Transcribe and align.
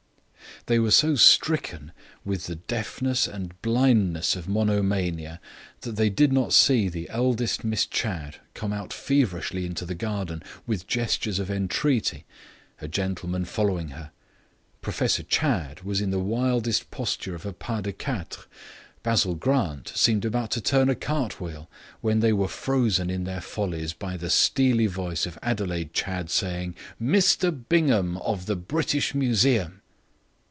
They 0.67 0.77
were 0.77 0.91
so 0.91 1.15
stricken 1.15 1.91
with 2.23 2.45
the 2.45 2.53
deafness 2.57 3.25
and 3.25 3.59
blindness 3.63 4.35
of 4.35 4.47
monomania 4.47 5.41
that 5.79 5.95
they 5.95 6.11
did 6.11 6.31
not 6.31 6.53
see 6.53 6.87
the 6.87 7.09
eldest 7.09 7.63
Miss 7.63 7.87
Chadd 7.87 8.35
come 8.53 8.71
out 8.71 8.93
feverishly 8.93 9.65
into 9.65 9.85
the 9.87 9.95
garden 9.95 10.43
with 10.67 10.85
gestures 10.85 11.39
of 11.39 11.49
entreaty, 11.49 12.25
a 12.79 12.87
gentleman 12.87 13.43
following 13.43 13.87
her. 13.89 14.11
Professor 14.83 15.23
Chadd 15.23 15.81
was 15.81 15.99
in 15.99 16.11
the 16.11 16.19
wildest 16.19 16.91
posture 16.91 17.33
of 17.33 17.43
a 17.43 17.53
pas 17.53 17.81
de 17.81 17.91
quatre, 17.91 18.45
Basil 19.01 19.33
Grant 19.33 19.91
seemed 19.95 20.25
about 20.25 20.51
to 20.51 20.61
turn 20.61 20.89
a 20.89 20.95
cart 20.95 21.41
wheel, 21.41 21.71
when 22.01 22.19
they 22.19 22.31
were 22.33 22.47
frozen 22.47 23.09
in 23.09 23.23
their 23.23 23.41
follies 23.41 23.93
by 23.93 24.15
the 24.15 24.29
steely 24.29 24.85
voice 24.85 25.25
of 25.25 25.39
Adelaide 25.41 25.91
Chadd 25.93 26.29
saying, 26.29 26.75
"Mr 27.01 27.57
Bingham 27.67 28.17
of 28.17 28.45
the 28.45 28.55
British 28.55 29.15
Museum." 29.15 29.79